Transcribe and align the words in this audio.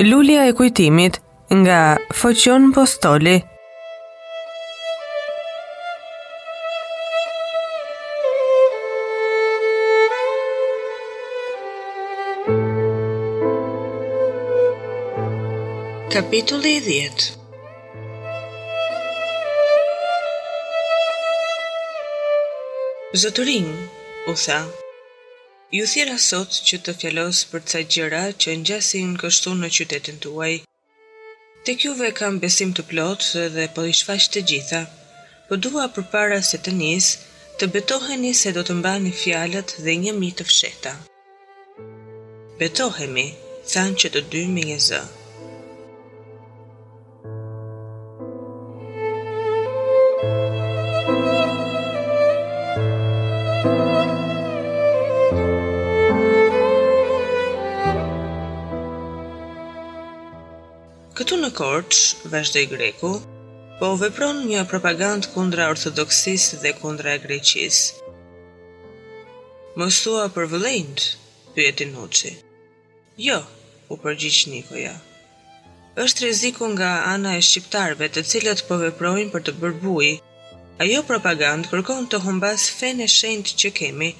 Lulia 0.00 0.46
e 0.46 0.52
kujtimit 0.54 1.14
nga 1.58 1.80
Foqion 2.14 2.62
Postoli 2.72 3.36
Kapitulli 16.14 16.78
10 16.86 17.30
Zëtërin, 23.18 23.66
u 24.30 24.34
tha, 24.44 24.60
Ju 25.76 25.84
thira 25.86 26.14
sot 26.24 26.54
që 26.68 26.76
të 26.84 26.92
fjalos 27.00 27.38
për 27.50 27.60
të 27.64 27.72
sajgjera 27.74 28.20
që 28.44 28.52
ngjasin 28.60 28.62
gjasin 28.68 29.10
kështu 29.22 29.50
në 29.58 29.68
qytetin 29.78 30.20
të 30.24 30.30
uaj. 30.38 30.54
Të 31.66 31.74
kjove 31.82 32.08
kam 32.20 32.38
besim 32.44 32.72
të 32.78 32.84
plot 32.92 33.26
dhe 33.56 33.66
po 33.76 33.84
i 33.88 33.92
shfaq 33.98 34.30
të 34.36 34.42
gjitha, 34.52 34.80
për 35.50 35.58
po 35.58 35.60
dua 35.66 35.84
për 35.98 36.06
para 36.14 36.40
se 36.52 36.62
të 36.68 36.72
nis, 36.78 37.10
të 37.60 37.68
betoheni 37.76 38.32
se 38.42 38.54
do 38.60 38.64
të 38.70 38.78
mba 38.80 38.94
një 39.08 39.12
fjalët 39.24 39.76
dhe 39.84 39.98
një 40.06 40.16
mitë 40.22 40.48
fsheta. 40.52 40.94
Betohemi, 42.64 43.28
than 43.74 44.00
që 44.04 44.14
të 44.16 44.24
dy 44.34 44.46
me 44.56 44.68
një 44.72 44.78
zë. 44.88 45.04
Korç, 61.58 62.14
vajza 62.32 62.62
Greku, 62.70 63.10
po 63.80 63.86
vepron 63.98 64.44
një 64.46 64.60
propagandë 64.70 65.32
kundra 65.34 65.64
ortodoksisë 65.72 66.58
dhe 66.62 66.70
kundra 66.78 67.16
Greqisë. 67.18 68.12
Mësua 69.80 70.28
për 70.36 70.44
vëllain, 70.52 70.92
pyeti 71.56 71.88
Noçi. 71.90 72.30
Jo, 73.26 73.38
u 73.90 73.98
përgjigj 74.04 74.38
Nikoja. 74.52 74.92
Është 76.04 76.24
rreziku 76.28 76.68
nga 76.76 76.92
ana 77.10 77.32
e 77.34 77.40
shqiptarëve, 77.48 78.06
të 78.14 78.24
cilët 78.30 78.62
po 78.68 78.78
veprojnë 78.84 79.32
për 79.34 79.46
të 79.48 79.54
bërbuj. 79.64 80.12
Ajo 80.86 81.02
propagand 81.10 81.66
kërkon 81.72 82.06
të 82.12 82.20
humbas 82.28 82.68
fenë 82.78 83.08
e 83.08 83.08
shenjtë 83.18 83.58
që 83.64 83.72
kemi, 83.80 84.12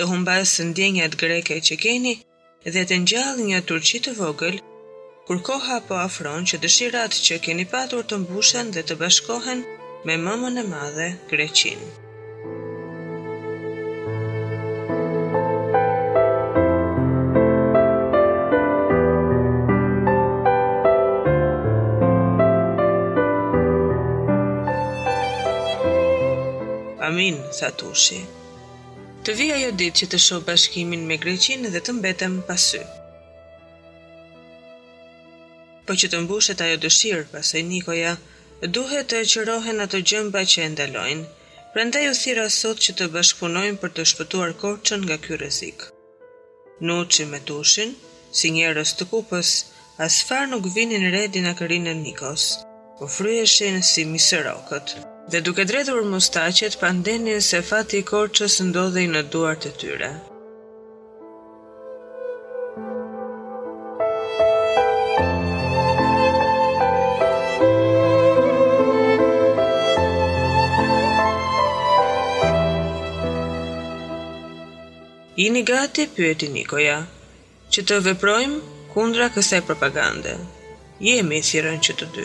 të 0.00 0.08
humbas 0.08 0.56
ndjenjat 0.70 1.20
greke 1.20 1.60
që 1.68 1.80
keni 1.84 2.14
dhe 2.78 2.86
të 2.88 3.02
ngjallë 3.04 3.50
një 3.52 3.62
turqi 3.68 4.00
të 4.08 4.16
vogël 4.22 4.58
kur 5.28 5.38
koha 5.46 5.74
po 5.86 5.94
afron 6.08 6.46
që 6.50 6.56
dëshirat 6.62 7.12
që 7.26 7.36
keni 7.44 7.64
patur 7.72 8.04
të 8.10 8.16
mbushen 8.22 8.70
dhe 8.74 8.82
të 8.90 8.94
bashkohen 9.00 9.58
me 10.08 10.14
mëmën 10.26 10.60
e 10.62 10.62
madhe 10.68 11.08
Greqin. 11.28 11.82
Amin, 27.10 27.36
tha 27.58 27.68
tushi. 27.82 28.22
Të 29.28 29.36
vija 29.42 29.60
jo 29.66 29.70
ditë 29.82 29.96
që 30.02 30.10
të 30.14 30.22
shoh 30.28 30.40
bashkimin 30.48 31.04
me 31.12 31.20
Greqin 31.26 31.68
dhe 31.76 31.84
të 31.90 31.96
mbetem 32.00 32.40
pasyë 32.48 32.86
për 35.88 35.98
që 36.00 36.08
të 36.12 36.18
mbushet 36.26 36.60
ajo 36.64 36.76
dëshirë, 36.82 37.22
pasoj 37.34 37.60
Nikoja, 37.70 38.10
duhet 38.76 39.06
të 39.12 39.20
qërohen 39.32 39.84
ato 39.84 40.00
gjëmba 40.12 40.42
që 40.52 40.64
e 40.66 40.70
ndalojnë. 40.74 41.28
Prandaj 41.76 42.02
u 42.10 42.14
thira 42.20 42.44
sot 42.58 42.80
që 42.84 42.94
të 42.98 43.06
bashkëpunojnë 43.14 43.78
për 43.80 43.92
të 43.96 44.04
shpëtuar 44.12 44.52
Korçën 44.62 45.02
nga 45.06 45.16
ky 45.24 45.36
rrezik. 45.40 45.86
Nuçi 46.90 47.24
me 47.30 47.40
Tushin, 47.50 47.92
si 48.40 48.50
njerëz 48.58 48.92
të 48.98 49.08
kupës, 49.12 49.50
asfar 50.08 50.48
nuk 50.52 50.68
vinin 50.76 51.08
re 51.16 51.24
kërinë 51.62 51.90
në 51.92 51.96
Nikos. 52.04 52.44
U 53.02 53.04
fryeshin 53.16 53.76
si 53.92 54.04
miserokët 54.12 54.96
dhe 55.32 55.40
duke 55.48 55.64
dredhur 55.70 56.04
mustaqet 56.14 56.78
pandeni 56.84 57.36
se 57.50 57.60
fati 57.70 58.00
i 58.00 58.06
Korçës 58.12 58.54
ndodhej 58.70 59.06
në 59.14 59.22
duart 59.34 59.70
e 59.70 59.72
tyre. 59.82 60.10
jini 75.38 75.62
gati 75.62 76.06
pyeti 76.16 76.48
Nikoja, 76.50 76.96
që 77.72 77.82
të 77.88 77.96
veprojmë 78.06 78.56
kundra 78.92 79.28
kësaj 79.30 79.60
propagande. 79.68 80.32
Jemi 81.06 81.38
i 81.38 81.44
thirën 81.46 81.76
që 81.86 81.94
të 82.00 82.06
dy. 82.16 82.24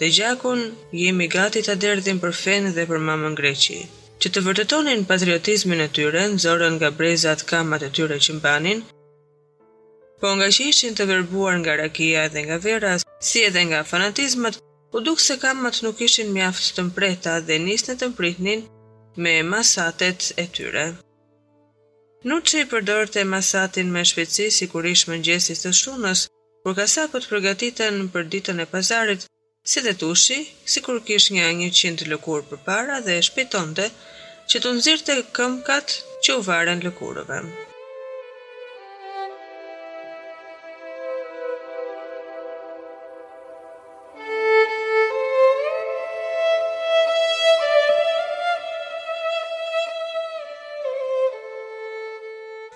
Dhe 0.00 0.08
gjakun, 0.16 0.60
jemi 1.02 1.28
gati 1.34 1.62
të 1.64 1.76
derdhin 1.84 2.18
për 2.20 2.34
fenë 2.42 2.72
dhe 2.76 2.82
për 2.90 2.98
mamën 3.08 3.36
greqi, 3.40 3.78
që 4.20 4.28
të 4.34 4.42
vërtetonin 4.48 5.06
patriotizmin 5.12 5.80
e 5.84 5.86
tyre 5.98 6.26
në 6.34 6.42
zorën 6.44 6.76
nga 6.76 6.90
brezat 6.98 7.46
kamat 7.52 7.86
e 7.88 7.88
tyre 7.98 8.18
që 8.26 8.36
mbanin, 8.38 8.82
po 10.20 10.28
nga 10.36 10.48
që 10.54 10.66
ishin 10.72 10.92
të 10.98 11.06
verbuar 11.14 11.56
nga 11.62 11.78
rakia 11.80 12.26
dhe 12.34 12.42
nga 12.46 12.58
veras, 12.66 13.06
si 13.28 13.40
edhe 13.48 13.62
nga 13.70 13.80
fanatizmat, 13.92 14.60
u 14.96 15.00
dukë 15.08 15.22
se 15.30 15.38
kamat 15.46 15.80
nuk 15.82 16.02
ishin 16.08 16.28
mjaftë 16.36 16.76
të 16.76 16.82
mpreta 16.90 17.40
dhe 17.48 17.56
nisë 17.64 17.88
në 17.90 17.96
të 18.02 18.08
mpritnin 18.12 18.68
me 19.22 19.32
masatet 19.52 20.20
e 20.36 20.46
tyre. 20.58 20.86
Nuk 22.30 22.44
që 22.46 22.60
i 22.62 22.66
përdorte 22.72 23.22
masatin 23.28 23.88
me 23.94 24.02
shpeci 24.08 24.44
si 24.56 24.66
kur 24.74 24.86
ishë 24.90 25.08
më 25.12 25.16
njësit 25.22 25.62
të 25.64 25.72
shunës, 25.78 26.20
kur 26.66 26.76
kasapët 26.78 27.26
përgatiten 27.30 27.98
për 28.16 28.28
ditën 28.34 28.62
e 28.64 28.66
pazarit, 28.74 29.26
si 29.72 29.82
dhe 29.88 29.96
tushi, 30.04 30.38
si 30.74 30.84
kur 30.86 31.02
kish 31.10 31.26
një 31.38 31.50
një 31.62 31.68
qindë 31.80 32.08
lëkur 32.14 32.46
për 32.52 32.62
para 32.68 33.00
dhe 33.08 33.18
shpitonte, 33.30 33.90
që 34.52 34.62
të 34.68 34.94
të 35.08 35.18
këmkat 35.40 35.98
që 36.24 36.38
u 36.38 36.46
varen 36.52 36.86
lëkurëve. 36.88 37.42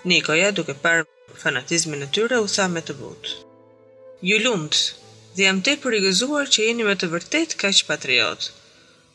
Nikoja, 0.07 0.53
duke 0.55 0.71
parë 0.83 1.03
fanatizmin 1.41 2.03
e 2.05 2.05
tyre, 2.15 2.37
u 2.43 2.45
tha 2.55 2.65
me 2.75 2.81
të 2.89 2.93
butë. 3.01 3.33
Ju 4.29 4.37
lundë, 4.43 4.79
dhe 5.35 5.43
jam 5.45 5.59
te 5.67 5.73
për 5.83 5.97
i 5.97 5.99
gëzuar 6.05 6.47
që 6.53 6.67
jeni 6.69 6.85
me 6.87 6.95
të 7.01 7.09
vërtet 7.15 7.57
ka 7.63 7.73
që 7.79 7.87
patriotë. 7.89 8.53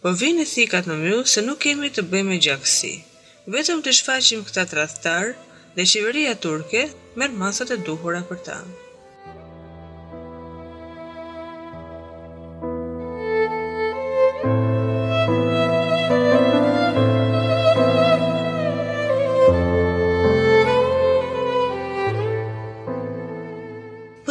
Po 0.02 0.12
vinë 0.22 0.44
thikat 0.52 0.90
në 0.90 0.98
mjë 1.06 1.22
se 1.34 1.46
nuk 1.48 1.62
kemi 1.64 1.92
të 1.96 2.04
bëjmë 2.12 2.36
e 2.36 2.40
gjakësi. 2.48 2.92
Vetëm 3.56 3.80
të 3.86 3.96
shfaqim 4.02 4.44
këta 4.50 4.66
të 4.76 5.18
dhe 5.78 5.88
qeveria 5.94 6.36
turke 6.44 6.84
merë 7.20 7.38
masat 7.44 7.72
e 7.72 7.80
duhura 7.88 8.26
për 8.28 8.44
tamë. 8.48 8.76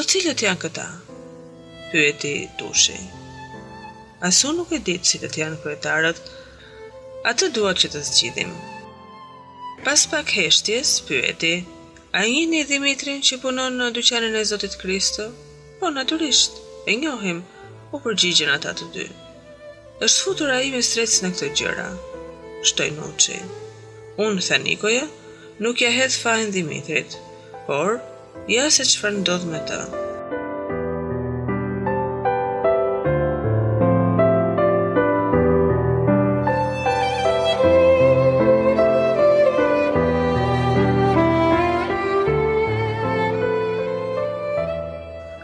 Po 0.01 0.06
cilët 0.09 0.42
janë 0.42 0.57
këta? 0.57 0.83
Pyeti 1.92 2.30
dushi. 2.57 2.95
Asu 4.27 4.50
nuk 4.57 4.71
e 4.74 4.80
ditë 4.88 5.19
të 5.30 5.39
janë 5.44 5.59
kryetarët, 5.62 6.21
atë 7.30 7.50
duat 7.57 7.77
që 7.83 7.92
të 7.94 8.01
zgjidhim. 8.07 8.56
Pas 9.86 10.07
pak 10.15 10.33
heshtjes, 10.39 10.95
pyeti, 11.06 11.51
a 12.18 12.24
jini 12.25 12.63
Dimitrin 12.71 13.21
që 13.30 13.38
punon 13.45 13.77
në 13.77 13.92
dyqanin 14.00 14.39
e 14.42 14.44
Zotit 14.53 14.80
Kristo? 14.81 15.27
Po, 15.77 15.94
naturisht, 15.94 16.57
e 16.89 16.98
njohim, 17.03 17.44
u 17.94 18.01
përgjigjen 18.07 18.56
ata 18.57 18.74
të 18.80 18.89
dy. 18.98 19.06
është 20.07 20.24
futur 20.25 20.50
a 20.56 20.62
i 20.65 20.74
me 20.74 20.81
strecë 20.89 21.27
në 21.27 21.33
këtë 21.36 21.51
gjëra, 21.62 21.89
shtoj 22.71 22.89
nuk 22.98 23.13
që. 23.27 23.38
Unë, 24.25 24.48
thë 24.50 24.62
Nikoja, 24.65 25.06
nuk 25.62 25.86
ja 25.86 25.94
hedhë 26.00 26.21
fajnë 26.25 26.56
Dimitrit, 26.57 27.19
por, 27.69 28.00
ja 28.51 28.63
jo 28.63 28.69
se 28.75 28.83
që 28.91 28.99
fërë 29.01 29.17
ndodhë 29.21 29.49
me 29.49 29.59
të. 29.69 29.79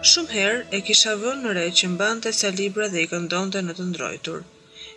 Shumë 0.07 0.31
herë 0.33 0.59
e 0.71 0.79
kisha 0.87 1.15
vënë 1.21 1.43
në 1.45 1.55
rej 1.59 1.67
që 1.79 1.89
mbante 1.95 2.31
të 2.31 2.37
sa 2.39 2.53
libra 2.59 2.87
dhe 2.93 3.01
i 3.05 3.09
këndonte 3.13 3.63
në 3.67 3.75
të 3.79 3.89
ndrojtur. 3.91 4.39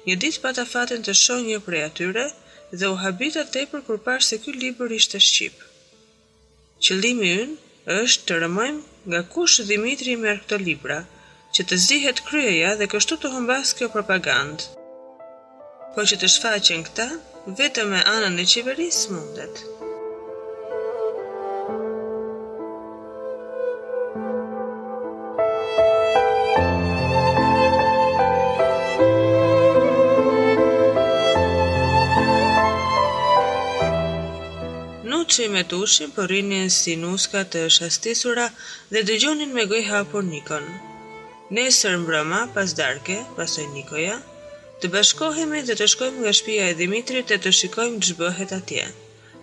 Një 0.09 0.15
ditë 0.25 0.41
pata 0.45 0.65
fatin 0.75 1.03
të 1.07 1.15
shoh 1.23 1.43
një 1.49 1.59
prej 1.67 1.81
atyre 1.89 2.27
dhe 2.71 2.93
u 2.93 2.95
habita 3.05 3.43
tepër 3.57 3.83
kur 3.89 3.99
pash 4.09 4.29
se 4.33 4.39
ky 4.45 4.55
libër 4.63 4.95
ishte 5.01 5.19
shqip. 5.29 5.57
Qëllimi 6.87 7.33
ynë 7.41 7.59
është 7.91 8.27
të 8.27 8.37
rëmojmë 8.43 9.09
nga 9.13 9.21
kush 9.35 9.57
Dimitri 9.71 10.13
merr 10.25 10.39
këto 10.45 10.59
libra, 10.67 10.99
që 11.57 11.65
të 11.73 11.79
zihet 11.87 12.23
kryeja 12.29 12.75
dhe 12.83 12.87
kështu 12.93 13.19
të 13.25 13.33
humbas 13.33 13.75
kjo 13.81 13.91
propagandë. 13.97 14.69
Po 15.97 16.07
që 16.13 16.21
të 16.23 16.31
shfaqen 16.37 16.87
këta, 16.91 17.09
vetëm 17.63 17.93
me 17.97 18.05
anën 18.15 18.39
e 18.45 18.49
qeverisë 18.55 19.15
mundet. 19.17 19.67
që 35.35 35.45
me 35.55 35.61
të 35.71 35.77
ushin 35.87 36.13
për 36.15 36.31
rinjën 36.35 36.71
si 36.77 36.93
nuska 37.01 37.41
të 37.53 37.61
shastisura 37.75 38.47
dhe 38.95 39.03
dëgjonin 39.11 39.53
me 39.59 39.67
gojha 39.73 40.01
për 40.15 40.25
nikon. 40.31 40.65
Nesër 41.59 41.99
mbrëma, 42.05 42.41
pas 42.57 42.73
darke, 42.81 43.19
pasoj 43.37 43.67
nikoja, 43.75 44.17
të 44.83 44.91
bashkohemi 44.95 45.61
dhe 45.69 45.77
të 45.83 45.89
shkojmë 45.95 46.21
nga 46.25 46.33
shpia 46.39 46.67
e 46.73 46.77
Dimitrit 46.81 47.31
dhe 47.33 47.39
të 47.45 47.53
shikojmë 47.61 48.03
që 48.09 48.17
bëhet 48.23 48.57
atje. 48.59 48.87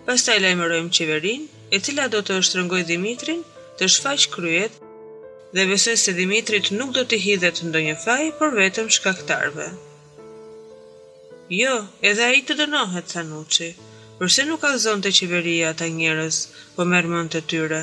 Pas 0.08 0.28
taj 0.28 0.38
lajmërojmë 0.48 0.94
qeverin, 0.98 1.48
e 1.76 1.78
cila 1.88 2.08
do 2.16 2.22
të 2.30 2.40
rëngoj 2.58 2.84
Dimitrin, 2.92 3.42
të 3.80 3.92
shfaq 3.96 4.28
kryet 4.36 4.80
dhe 5.56 5.68
besoj 5.72 5.96
se 6.04 6.16
Dimitrit 6.20 6.72
nuk 6.80 6.94
do 7.00 7.04
të 7.12 7.20
hidhet 7.28 7.62
ndo 7.70 7.84
një 7.88 7.98
faj, 8.06 8.24
por 8.42 8.56
vetëm 8.62 8.90
shkaktarve. 8.98 9.68
Jo, 11.64 11.76
edhe 12.12 12.24
a 12.30 12.34
i 12.40 12.42
të 12.48 12.58
dënohet, 12.64 13.14
thanuqi, 13.16 13.76
përse 14.20 14.44
nuk 14.50 14.64
zonë 14.84 15.04
të 15.06 15.10
qeveria 15.20 15.72
të 15.80 15.88
njërës, 16.00 16.38
po 16.76 16.86
merë 16.94 17.10
mën 17.12 17.28
të 17.36 17.42
tyre. 17.52 17.82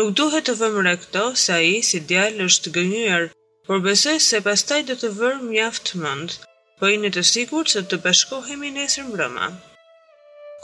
Nuk 0.00 0.10
duhet 0.20 0.48
të 0.48 0.56
vëmë 0.62 0.82
re 0.86 0.94
këto, 1.04 1.22
sa 1.44 1.58
i 1.72 1.76
si 1.90 2.00
djallë 2.10 2.48
është 2.52 2.72
gënyër, 2.78 3.28
por 3.68 3.80
besoj 3.86 4.16
se 4.28 4.40
pastaj 4.48 4.80
do 4.90 4.96
të 5.04 5.12
vërë 5.20 5.40
mjaft 5.52 5.94
mëndë, 6.02 6.38
po 6.80 6.92
i 6.94 6.98
në 7.04 7.12
të 7.18 7.26
sigur 7.32 7.70
se 7.74 7.84
të 7.92 8.00
bashkohemi 8.08 8.72
nesër 8.80 9.06
mbrëma. 9.12 9.48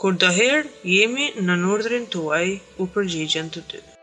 Kur 0.03 0.15
do 0.25 0.31
jemi 0.37 1.33
në 1.47 1.61
nërdrin 1.65 2.11
tuaj 2.17 2.47
u 2.83 2.93
përgjigjen 2.97 3.51
të 3.55 3.69
tyre. 3.73 3.94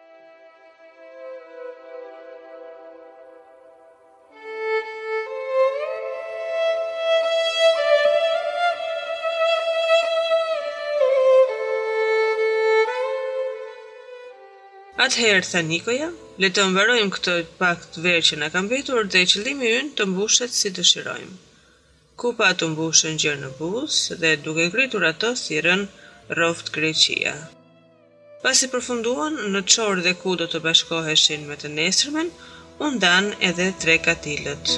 Atëherë, 15.11 15.43
tha 15.51 15.59
Nikoja, 15.69 16.05
le 16.43 16.49
të 16.55 16.63
mbarojmë 16.71 17.11
këtë 17.17 17.33
pak 17.59 17.81
të 17.93 18.03
verë 18.03 18.21
që 18.29 18.37
na 18.43 18.47
kam 18.53 18.69
betur 18.73 19.09
dhe 19.13 19.23
qëllimi 19.31 19.71
ynë 19.79 19.89
të 19.99 20.05
mbushet 20.11 20.55
si 20.59 20.71
të 20.77 20.85
shirojmë. 20.91 21.39
Kupa 22.21 22.51
të 22.59 22.69
mbushën 22.75 23.19
gjërë 23.23 23.41
në 23.43 23.49
bus 23.59 23.97
dhe 24.23 24.31
duke 24.45 24.69
ngritur 24.69 25.05
ato 25.09 25.33
thirën 25.43 25.83
roft 26.39 26.71
Greqia. 26.77 27.35
Pas 28.45 28.63
i 28.67 28.71
përfunduan 28.71 29.35
në 29.57 29.65
qorë 29.75 30.07
dhe 30.07 30.15
ku 30.23 30.37
do 30.43 30.47
të 30.53 30.63
bashkoheshin 30.69 31.45
me 31.51 31.59
të 31.65 31.75
nesërmen, 31.75 32.31
ndan 32.95 33.31
edhe 33.51 33.71
tre 33.83 33.99
katilët. 34.07 34.77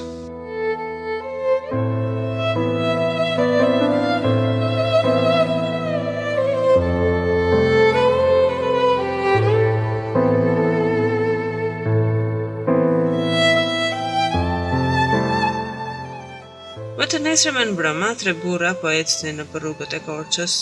qeve 17.43 17.61
në 17.67 17.73
brëma, 17.75 18.09
tre 18.21 18.31
burra 18.41 18.69
po 18.81 18.87
ecte 18.97 19.31
në 19.35 19.43
për 19.51 19.63
rrugët 19.65 19.93
e 19.97 19.97
korqës, 20.05 20.53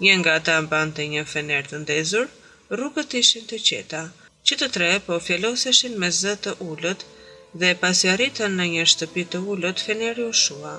një 0.00 0.12
nga 0.20 0.34
ta 0.46 0.54
mbante 0.64 1.04
një 1.12 1.24
fener 1.32 1.66
të 1.68 1.80
ndezur, 1.82 2.28
rrugët 2.72 3.16
ishin 3.20 3.44
të 3.50 3.58
qeta. 3.68 4.00
Që 4.46 4.56
të 4.62 4.68
tre 4.76 4.88
po 5.08 5.18
fjeloseshin 5.26 5.98
me 6.00 6.08
zë 6.20 6.32
të 6.46 6.54
ullët, 6.66 7.04
dhe 7.60 7.74
pasi 7.82 8.08
arritën 8.14 8.56
në 8.56 8.66
një 8.74 8.86
shtëpi 8.94 9.24
të 9.34 9.40
ullët, 9.52 9.84
feneri 9.88 10.24
u 10.30 10.30
shua. 10.44 10.72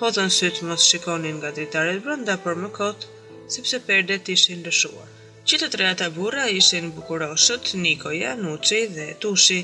Hodhën 0.00 0.34
sytë 0.38 0.66
mos 0.70 0.88
shikonin 0.90 1.38
nga 1.38 1.52
dritaret 1.58 2.00
brënda 2.06 2.34
për 2.46 2.58
më 2.64 2.70
kotë, 2.80 3.10
sipse 3.56 3.78
perdet 3.86 4.32
ishin 4.34 4.64
lëshuar. 4.66 5.12
Që 5.46 5.60
të 5.62 5.68
tre 5.76 5.86
ata 5.92 6.10
burra 6.18 6.48
ishin 6.60 6.90
bukuroshët, 6.98 7.74
Nikoja, 7.86 8.34
nuqi 8.42 8.82
dhe 8.96 9.06
Tushi, 9.22 9.60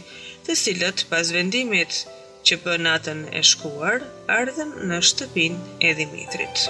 të 0.46 0.55
cilët 0.62 1.06
pas 1.11 1.34
vendimit 1.38 2.05
që 2.51 2.57
për 2.65 2.83
natën 2.87 3.23
e 3.39 3.43
shkuar 3.51 4.05
ardhen 4.39 4.71
në 4.93 5.01
shtëpin 5.11 5.59
e 5.91 5.95
Dimitrit. 6.03 6.67